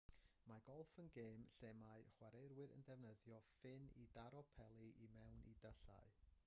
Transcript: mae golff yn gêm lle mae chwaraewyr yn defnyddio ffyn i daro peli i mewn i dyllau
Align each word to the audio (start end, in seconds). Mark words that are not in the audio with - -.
mae 0.51 0.61
golff 0.69 0.93
yn 1.03 1.11
gêm 1.17 1.43
lle 1.59 1.69
mae 1.81 2.07
chwaraewyr 2.15 2.73
yn 2.77 2.87
defnyddio 2.89 3.41
ffyn 3.51 3.87
i 4.05 4.09
daro 4.19 4.41
peli 4.61 4.93
i 5.07 5.11
mewn 5.19 5.45
i 5.55 5.55
dyllau 5.65 6.15